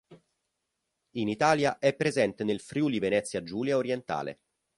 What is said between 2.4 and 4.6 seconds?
nel Friuli-Venezia Giulia orientale.